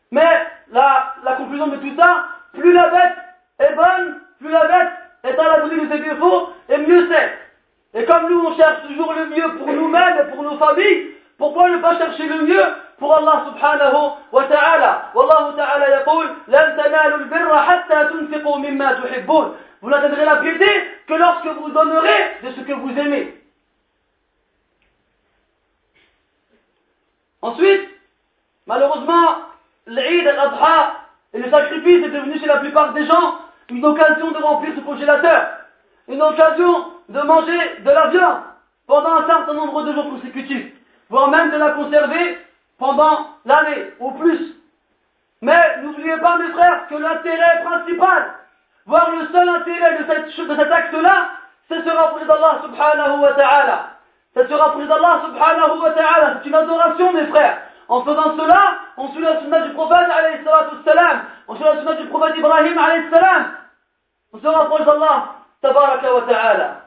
[0.10, 3.17] Mais la, la conclusion de tout ça, plus la bête
[3.60, 4.93] est bonne, plus la bête
[5.26, 8.02] est à l'abri de ses défauts, et mieux c'est.
[8.02, 11.71] Et comme nous, on cherche toujours le mieux pour nous-mêmes et pour nos familles, pourquoi
[11.71, 12.65] ne pas chercher le mieux
[12.99, 19.57] pour Allah subhanahu wa ta'ala Wallahu ta'ala yaqul, لن تنالوا البر حتى تنفقوا مما تحبون
[19.83, 20.67] vous n'atteindrez la piété
[21.07, 23.35] que lorsque vous donnerez de ce que vous aimez.
[27.43, 27.89] Ensuite,
[28.67, 29.37] malheureusement,
[29.87, 30.93] l'Eid al-Adha
[31.35, 34.81] et le sacrifice est devenu chez la plupart des gens une occasion de remplir ce
[34.81, 35.47] congélateur,
[36.09, 38.43] une occasion de manger de la viande
[38.87, 40.73] pendant un certain nombre de jours consécutifs,
[41.12, 42.39] voire même de la conserver
[42.80, 44.56] pendant l'année ou plus.
[45.41, 48.34] Mais n'oubliez pas, mes frères, que l'intérêt principal
[48.86, 51.30] Voir le seul intérêt de, cet acte-là,
[51.67, 53.89] c'est se rapprocher d'Allah subhanahu wa ta'ala.
[54.34, 56.34] C'est se rapprocher d'Allah subhanahu wa ta'ala.
[56.41, 57.58] C'est une adoration, mes frères.
[57.88, 58.62] En faisant cela,
[58.97, 61.21] on suit la sunna du prophète alayhi salatu salam.
[61.47, 63.52] On suit la sunna du prophète Ibrahim alayhi salam.
[64.34, 66.82] On se rapproche d'Allah tabaraka wa ta'ala.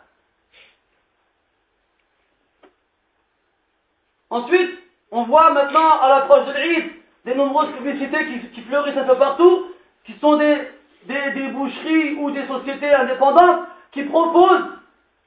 [4.34, 4.80] Ensuite,
[5.12, 6.90] on voit maintenant à l'approche de l'Eid
[7.24, 9.66] des nombreuses publicités qui, fleurissent un peu partout,
[10.04, 14.72] qui sont des boucheries ou des sociétés indépendantes qui proposent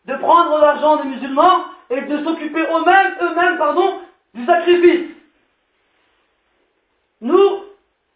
[0.08, 3.58] de prendre l'argent des musulmans et de s'occuper eux-mêmes, eux-mêmes,
[4.34, 5.12] du sacrifice.
[7.22, 7.64] Nous,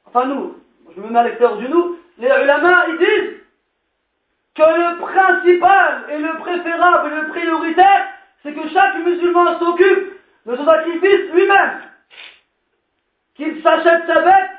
[0.08, 0.58] enfin nous,
[0.93, 3.39] je me mets à l'extérieur du nous, les ulama, ils disent
[4.56, 8.08] que le principal et le préférable et le prioritaire,
[8.43, 11.82] c'est que chaque musulman s'occupe son sacrifice lui-même.
[13.36, 14.51] Qu'il s'achète sa bête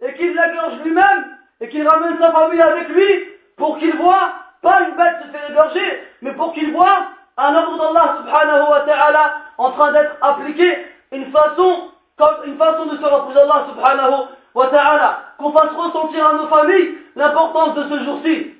[0.00, 3.24] et qu'il la gorge lui-même et qu'il ramène sa famille avec lui
[3.56, 7.78] pour qu'il voit, pas une bête se faire égorger, mais pour qu'il voit un ordre
[7.78, 13.02] d'Allah subhanahu wa ta'ala en train d'être appliqué, une façon, comme une façon de se
[13.02, 14.14] rapprocher d'Allah subhanahu
[14.54, 18.54] wa ta'ala, qu'on fasse ressentir à nos familles l'importance de ce jour-ci.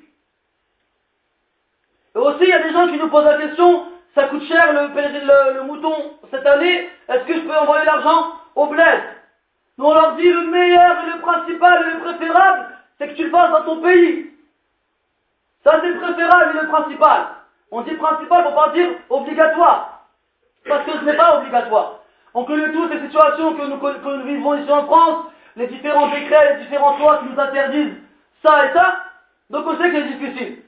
[2.15, 4.73] Et aussi, il y a des gens qui nous posent la question, ça coûte cher
[4.73, 5.93] le, le, le mouton
[6.31, 9.01] cette année, est-ce que je peux envoyer l'argent au bled
[9.77, 12.67] Nous on leur dit le meilleur et le principal et le préférable,
[12.97, 14.29] c'est que tu le fasses dans ton pays.
[15.63, 17.27] Ça, c'est le préférable et le principal.
[17.71, 20.05] On dit principal pour pas dire obligatoire.
[20.67, 21.99] Parce que ce n'est pas obligatoire.
[22.33, 26.63] On connaît tous les situations que nous, vivons ici en France, les différents décrets, les
[26.63, 27.97] différentes lois qui nous interdisent
[28.45, 29.03] ça et ça.
[29.49, 30.63] Donc on sait que c'est difficile.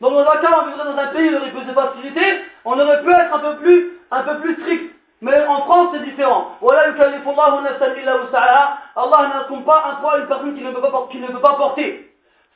[0.00, 1.72] Donc dans un cas, on vivrait dans un pays où il y aurait plus de
[1.72, 3.56] facilité, on aurait pu être un peu
[4.40, 4.94] plus, strict.
[5.20, 6.58] Mais en France, c'est différent.
[8.96, 11.40] Allah ne compte pas un poids une personne qui ne, peut pas, qui ne peut
[11.40, 12.10] pas porter.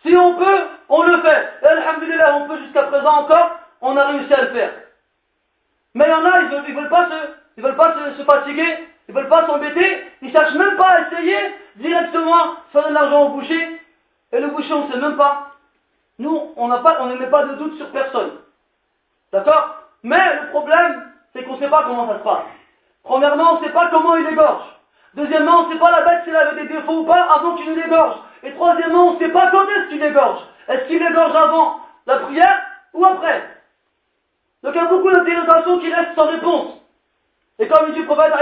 [0.04, 1.48] Si on peut, on le fait.
[1.62, 4.72] Et Alhamdulillah, on peut jusqu'à présent encore, on a réussi à le faire.
[5.94, 6.88] Mais il y en a, ils veulent,
[7.56, 11.38] veulent pas se, fatiguer, ils veulent pas s'embêter, ils cherchent même pas à essayer
[11.76, 13.80] directement faire de l'argent au boucher.
[14.32, 15.54] Et le boucher, on sait même pas.
[16.18, 18.32] Nous, on n'a pas, on ne met pas de doute sur personne.
[19.32, 19.87] D'accord?
[20.02, 22.44] Mais le problème, c'est qu'on ne sait pas comment ça se passe.
[23.04, 24.64] Premièrement, on ne sait pas comment il égorge.
[25.14, 27.70] Deuxièmement, on ne sait pas la bête s'il avait des défauts ou pas avant qu'il
[27.70, 28.16] ne l'égorge.
[28.42, 30.40] Et troisièmement, on ne sait pas quand est-ce qu'il égorge.
[30.68, 33.42] Est-ce qu'il égorge avant la prière ou après?
[34.62, 36.74] Donc il y a beaucoup d'interrogations qui restent sans réponse.
[37.58, 38.32] Et comme il dit le prophète,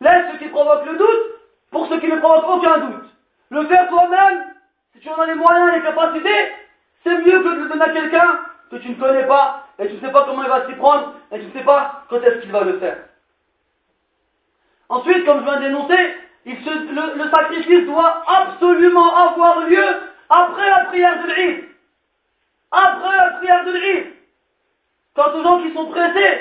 [0.00, 1.38] laisse ce qui provoque le doute
[1.70, 3.04] pour ce qui ne provoque aucun doute.
[3.50, 4.54] Le faire toi-même,
[4.92, 6.52] si tu en as les moyens et les capacités,
[7.04, 9.94] c'est mieux que de le donner à quelqu'un que tu ne connais pas et tu
[9.94, 12.40] ne sais pas comment il va s'y prendre et tu ne sais pas quand est-ce
[12.40, 12.98] qu'il va le faire.
[14.88, 19.84] Ensuite, comme je viens d'énoncer, le, sacrifice doit absolument avoir lieu
[20.30, 21.64] après la prière de l'Eid.
[22.70, 24.06] Après la prière de l'Eid.
[25.14, 26.40] Quant aux gens qui sont pressés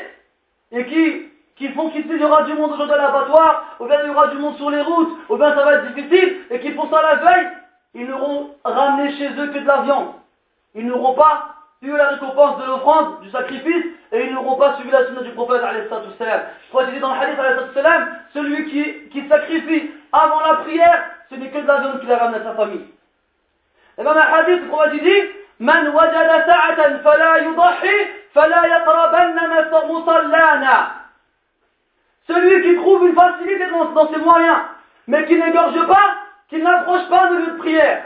[0.72, 4.08] et qui, qui font qu'il y aura du monde aujourd'hui à l'abattoir, ou bien il
[4.08, 6.72] y aura du monde sur les routes, ou bien ça va être difficile, et qui
[6.74, 7.48] font ça la veille,
[7.96, 10.14] ils n'auront ramené chez eux que de la viande
[10.77, 14.91] Ils n'auront pas eu la récompense de l'offrande, du sacrifice, et ils n'auront pas suivi
[14.91, 17.39] la sunna du prophète Je crois dit dans le hadith
[18.33, 22.19] celui qui, qui sacrifie avant la prière, ce n'est que de la viande qu'il a
[22.19, 22.87] ramené à sa famille.
[23.99, 29.39] Et dans le hadith, le prophète dit, من وجد سعة فلا يضحي فلا يقربن
[29.89, 30.91] مصلانا
[32.29, 34.61] Celui qui trouve une facilité dans, dans ses moyens,
[35.09, 36.15] mais qui n'égorge pas,
[36.49, 38.05] qui n'approche pas de lieu de prière.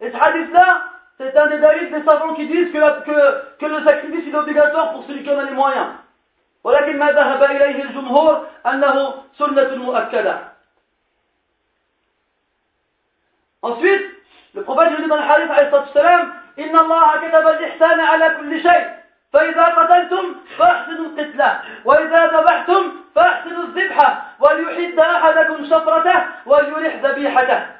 [0.00, 0.82] Et ce hadith-là,
[1.17, 4.35] c'est un des daïs des savants qui disent que, la, que, que le sacrifice est
[4.37, 5.87] obligatoire pour celui qui en a les moyens.
[6.63, 10.37] ولكن ما ذهب إليه الجمهور أنه سنة مؤكدة.
[13.63, 14.05] Ensuite,
[14.53, 18.61] le prophète dit dans le hadith عليه الصلاة والسلام إن الله كتب الإحسان على كل
[18.61, 18.87] شيء
[19.33, 27.76] فإذا قتلتم فأحسنوا القتلة وإذا ذبحتم فأحسنوا الذبحة وليحد أحدكم شفرته وليرح ذبيحته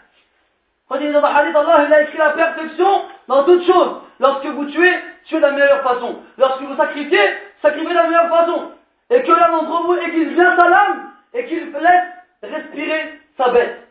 [0.90, 4.02] Il dans il a écrit la perfection dans toutes choses.
[4.20, 4.94] Lorsque vous tuez,
[5.26, 6.16] tuez de la meilleure façon.
[6.38, 7.20] Lorsque vous sacrifiez,
[7.62, 8.72] sacrifiez de la meilleure façon.
[9.10, 13.88] Et que l'un d'entre vous aiguise bien sa lame et qu'il laisse respirer sa bête.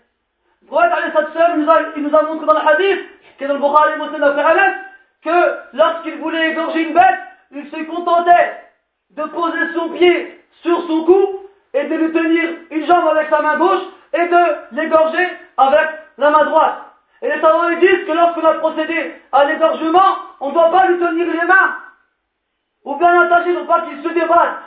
[0.63, 0.91] Le prophète
[1.97, 3.07] il nous, a, montré dans le hadith,
[3.39, 3.93] qui est dans le Bukhari
[5.23, 7.21] que lorsqu'il voulait égorger une bête,
[7.53, 8.61] il se contentait
[9.11, 13.43] de poser son pied sur son cou et de lui tenir une jambe avec sa
[13.43, 13.83] main gauche
[14.13, 16.86] et de l'égorger avec la main droite.
[17.23, 20.99] Et les savants disent que lorsqu'on a procédé à l'égorgement, on ne doit pas lui
[20.99, 21.77] tenir les mains.
[22.85, 24.59] Ou bien l'attacher pour pas qu'il se débatte.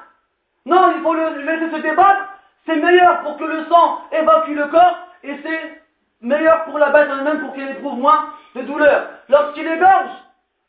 [0.66, 2.26] Non, il faut le laisser se débattre.
[2.66, 5.82] C'est meilleur pour que le sang évacue le corps et c'est
[6.22, 9.08] meilleur pour la bête elle-même pour qu'elle éprouve moins de douleur.
[9.30, 10.12] Lorsqu'il égorge,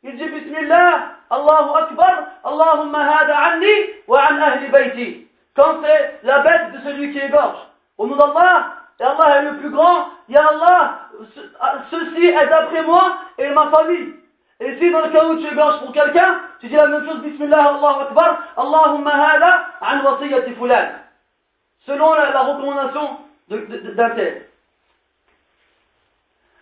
[0.03, 3.73] il dit Bismillah, Allahu Akbar, Allahumma hada anni
[4.07, 5.27] wa an ahli bayti.
[5.55, 7.59] Quand c'est la bête de celui qui égorge.
[7.97, 10.99] Au nom d'Allah, et Allah est le plus grand, Ya Allah,
[11.89, 14.13] ceci est d'après moi et ma famille.
[14.59, 17.19] Et si dans le cas où tu égorges pour quelqu'un, tu dis la même chose,
[17.21, 20.89] Bismillah, Allahu Akbar, Allahumma hada an wasiyati fulan.
[21.87, 23.17] Selon la, la recommandation
[23.49, 24.45] d'un tel.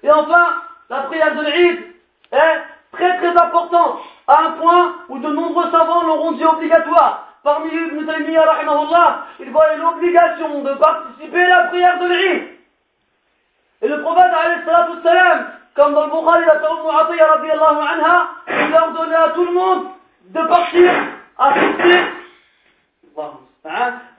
[0.03, 0.47] Et enfin,
[0.89, 1.93] la prière de l'Eid
[2.31, 2.61] est
[2.93, 7.28] très très importante, à un point où de nombreux savants l'auront dit obligatoire.
[7.43, 12.47] Parmi Ibn Taymiyyah, il voyait l'obligation de participer à la prière de l'Eid.
[13.81, 14.31] Et le prophète,
[15.75, 16.55] comme dans le Bukhari, la
[18.67, 19.87] il a ordonné à tout le monde
[20.25, 20.91] de partir
[21.37, 21.99] assister,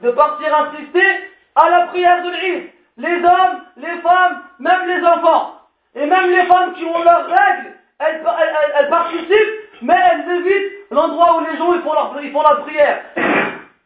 [0.00, 2.70] de partir assister à la prière de l'Eid.
[2.96, 5.56] Les hommes, les femmes, même les enfants.
[5.94, 11.44] Et même les femmes qui ont leurs règles, elles, participent, mais elles évitent l'endroit où
[11.44, 13.04] les gens ils font, leur, ils font la prière.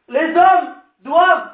[0.09, 1.50] Les hommes doivent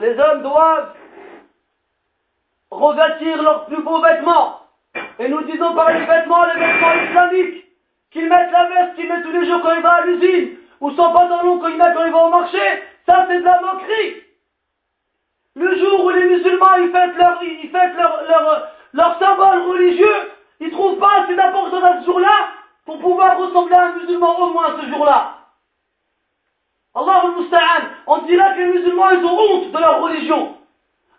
[0.00, 0.94] les hommes doivent
[2.70, 4.60] revêtir leurs plus beaux vêtements.
[5.18, 7.64] Et nous disons par les vêtements, les vêtements islamiques
[8.10, 10.90] qu'il mette la veste qu'il met tous les jours quand il va à l'usine, ou
[10.90, 12.58] son pantalon quand il met quand il va au marché,
[13.06, 14.22] ça c'est de la moquerie.
[15.56, 20.30] Le jour où les musulmans ils fêtent leur, ils leur, leur, symbole religieux,
[20.60, 22.48] ils trouvent pas assez d'importance à ce jour-là
[22.84, 25.38] pour pouvoir ressembler à un musulman au moins ce jour-là.
[26.94, 30.56] Allah al on dirait que les musulmans ils ont honte de leur religion.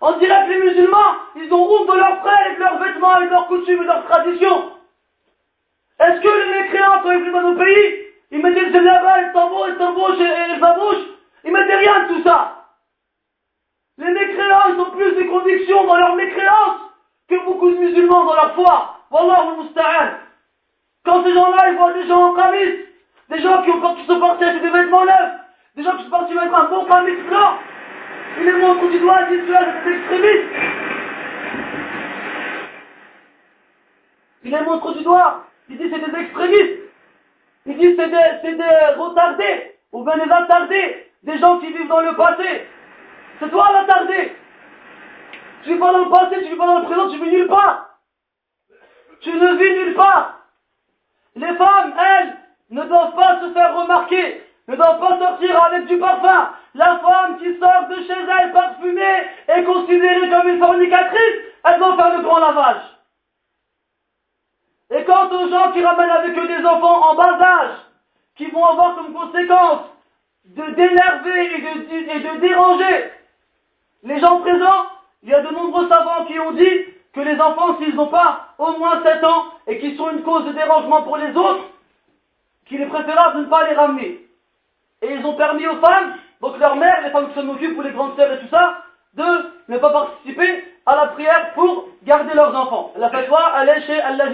[0.01, 3.21] On dirait que les musulmans ils ont honte de leurs frères et de leurs vêtements
[3.21, 4.71] et de leurs coutumes et de leurs traditions.
[5.99, 9.33] Est-ce que les mécréants, quand ils venaient dans nos pays, ils mettaient le là le
[9.33, 11.05] tambour, le tambour et le babouche
[11.45, 12.65] Ils mettaient rien de tout ça.
[13.97, 16.81] Les mécréants, ils ont plus de convictions dans leur mécréance
[17.29, 18.99] que beaucoup de musulmans dans leur foi.
[19.11, 20.09] Wallah musta'an.
[21.05, 22.79] Quand ces gens-là, ils voient des gens en camis,
[23.29, 25.33] des gens qui, ont, qui se portaient des vêtements neufs,
[25.75, 27.59] Des gens qui sont partis mettre un bon pain blanc.
[28.37, 30.49] Ils les montrent du doigt, ils disent que c'est des extrémistes.
[34.43, 35.45] Ils les montrent du doigt.
[35.69, 36.79] Ils disent c'est des extrémistes.
[37.67, 39.75] Ils disent c'est des, c'est des retardés.
[39.91, 41.04] Ou bien des attardés.
[41.25, 42.67] Des gens qui vivent dans le passé.
[43.39, 44.35] C'est toi l'attardé.
[45.63, 47.47] Tu vis pas dans le passé, tu vis pas dans le présent, tu vis nulle
[47.47, 47.97] part.
[49.21, 50.41] Tu ne vis nulle part.
[51.35, 52.37] Les femmes, elles,
[52.69, 56.49] ne doivent pas se faire remarquer, ne doivent pas sortir avec du parfum.
[56.75, 61.95] La femme qui sort de chez elle parfumée est considérée comme une fornicatrice, elle doit
[61.95, 62.83] faire le grand lavage.
[64.91, 67.77] Et quant aux gens qui ramènent avec eux des enfants en bas âge,
[68.35, 69.94] qui vont avoir comme conséquence
[70.47, 73.11] de d'énerver et de, et de déranger
[74.03, 74.85] les gens présents,
[75.23, 78.53] il y a de nombreux savants qui ont dit que les enfants, s'ils n'ont pas
[78.57, 81.65] au moins 7 ans et qui sont une cause de dérangement pour les autres,
[82.65, 84.21] qu'il est préférable de ne pas les ramener.
[85.01, 87.81] Et ils ont permis aux femmes, donc leurs mères, les femmes qui s'en occupent, ou
[87.81, 88.83] les grandes sœurs et tout ça,
[89.15, 89.23] de
[89.69, 92.91] ne pas participer à la prière pour garder leurs enfants.
[92.97, 94.25] La fatwa, elle chez Allah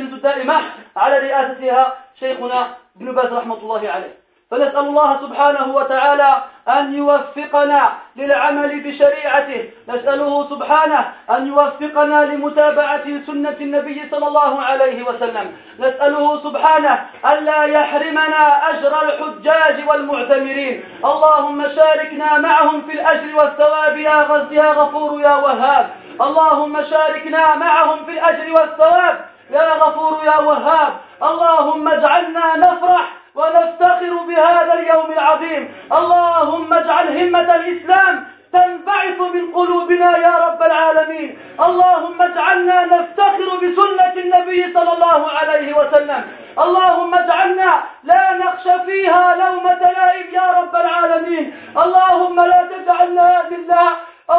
[3.05, 4.20] rahmatullahi.
[4.52, 9.70] فنسأل الله سبحانه وتعالى أن يوفقنا للعمل بشريعته.
[9.88, 15.58] نسأله سبحانه أن يوفقنا لمتابعة سنة النبي صلى الله عليه وسلم.
[15.80, 20.84] نسأله سبحانه ألا يحرمنا أجر الحجاج والمعتمرين.
[21.06, 23.97] اللهم شاركنا معهم في الأجر والثواب.
[23.97, 25.89] يا غز يا غفور يا وهاب.
[26.22, 29.26] اللهم شاركنا معهم في الأجر والثواب.
[29.52, 30.93] يا غفور يا وهاب.
[31.24, 35.73] اللهم اجعلنا نفرح ونفتخر بهذا اليوم العظيم.
[35.91, 41.39] اللهم اجعل همة الإسلام تنبعث من قلوبنا يا رب العالمين.
[41.59, 46.23] اللهم اجعلنا نفتخر بسنة النبي صلى الله عليه وسلم.
[46.59, 51.53] اللهم اجعلنا لا نخشى فيها لومة لائم يا رب العالمين.
[51.77, 53.89] اللهم لا تجعلنا لله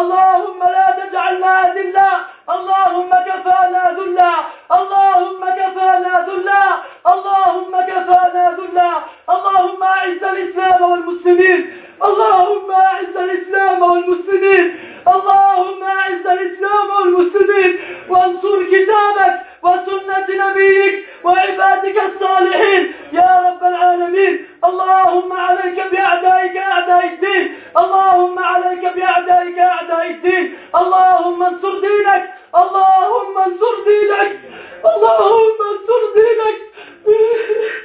[0.01, 2.11] اللهم لا تجعلنا ذلا.
[2.55, 4.35] اللهم كفانا ذلا.
[4.79, 6.65] اللهم كفانا ذلا.
[7.13, 8.93] اللهم كفانا ذلا.
[9.35, 11.61] اللهم أعز الإسلام والمسلمين.
[12.09, 14.67] اللهم أعز الإسلام والمسلمين.
[15.15, 17.73] اللهم أعز الإسلام والمسلمين.
[18.09, 22.93] وانصر كتابك وسنة نبيك وعبادك الصالحين.
[23.13, 27.55] يا رب العالمين اللهم عليك بأعدائك أعداء الدين.
[27.77, 30.59] اللهم عليك بأعدائك أعداء الدين.
[30.77, 32.31] اللهم انصر دينك.
[32.55, 34.41] اللهم انصر دينك.
[34.85, 36.59] اللهم انصر دينك.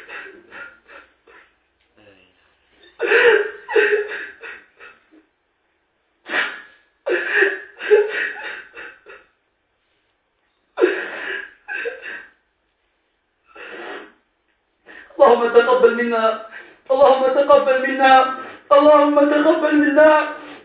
[15.18, 16.42] اللهم تقبل منا.
[16.92, 18.26] اللهم تقبل منا.
[18.72, 20.12] اللهم تقبل منا.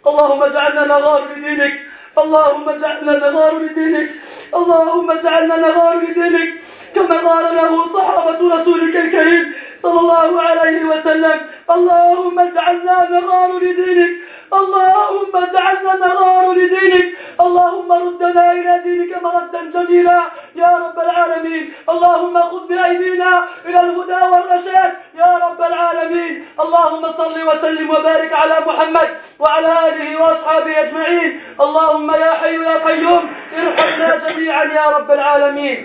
[0.07, 1.75] اللهم اجعلنا نغار لدينك.
[2.19, 4.11] اللهم اجعلنا نغار لدينك.
[4.55, 6.49] اللهم اجعلنا نغار لدينك.
[6.95, 11.41] كما قال له صحابة رسولك الكريم صلى الله عليه وسلم
[11.71, 14.13] اللهم اجعلنا نغار لدينك.
[14.53, 17.07] اللهم اجعلنا نغار لدينك.
[17.41, 20.21] اللهم ردنا إلى دينك مردا جميلا.
[20.55, 21.73] يا رب العالمين.
[21.89, 24.93] اللهم خذ بأيدينا إلى الهدى والرشاد.
[25.15, 26.47] يا رب العالمين.
[26.61, 31.41] اللهم صل وسلم وبارك على محمد وعلى آله وأصحابه أجمعين.
[31.61, 33.23] اللهم يا حي يا قيوم
[33.59, 35.79] ارحمنا جميعا يا رب العالمين.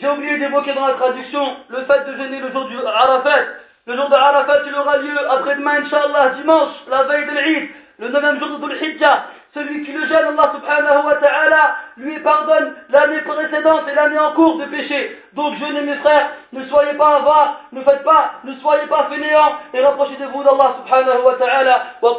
[0.00, 3.44] J'ai oublié d'évoquer dans la traduction le fait de jeûner le jour du Arafat.
[3.86, 7.68] Le jour de Arafat, il aura lieu après-demain, Inch'Allah, dimanche, la veille de l'Eid,
[7.98, 9.26] le neuvième jour de l'Hijjah.
[9.52, 14.32] Celui qui le gêne, Allah subhanahu wa ta'ala, lui pardonne l'année précédente et l'année en
[14.32, 15.22] cours de péché.
[15.34, 19.58] Donc jeûnez mes frères, ne soyez pas avares, ne faites pas, ne soyez pas fainéants
[19.74, 21.82] et rapprochez-vous d'Allah subhanahu wa ta'ala.
[22.00, 22.16] Wa